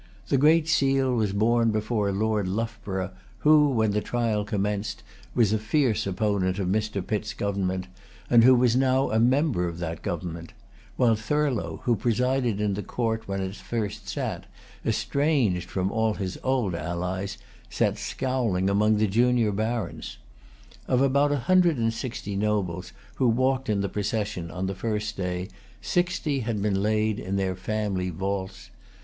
The 0.29 0.37
Great 0.39 0.67
Seal 0.67 1.13
was 1.13 1.31
borne 1.31 1.69
before 1.69 2.11
Lord 2.11 2.47
Loughborough 2.47 3.11
who, 3.41 3.69
when 3.69 3.91
the 3.91 4.01
trial 4.01 4.43
commenced, 4.43 5.03
was 5.35 5.53
a 5.53 5.59
fierce 5.59 6.07
opponent 6.07 6.57
of 6.57 6.67
Mr. 6.67 7.05
Pitt's 7.05 7.35
government, 7.35 7.85
and 8.27 8.43
who 8.43 8.55
was 8.55 8.75
now 8.75 9.11
a 9.11 9.19
member 9.19 9.67
of 9.67 9.77
that 9.77 10.01
government, 10.01 10.53
while 10.95 11.13
Thurlow, 11.13 11.81
who 11.83 11.95
presided 11.95 12.59
in 12.59 12.73
the 12.73 12.81
Court 12.81 13.27
when 13.27 13.41
it 13.41 13.53
first 13.53 14.09
sat, 14.09 14.47
estranged 14.83 15.69
from 15.69 15.91
all 15.91 16.15
his 16.15 16.35
old 16.43 16.73
allies, 16.73 17.37
sat 17.69 17.99
scowling 17.99 18.71
among 18.71 18.97
the 18.97 19.05
junior 19.05 19.51
barons. 19.51 20.17
Of 20.87 21.03
about 21.03 21.31
a 21.31 21.37
hundred 21.45 21.77
and 21.77 21.93
sixty 21.93 22.35
nobles 22.35 22.91
who 23.17 23.27
walked 23.27 23.69
in 23.69 23.81
the 23.81 23.87
procession 23.87 24.49
on 24.49 24.65
the 24.65 24.73
first 24.73 25.15
day, 25.15 25.49
sixty 25.79 26.39
had 26.39 26.59
been 26.59 26.81
laid 26.81 27.19
in 27.19 27.35
their 27.35 27.55
family 27.55 28.09
vaults. 28.09 28.71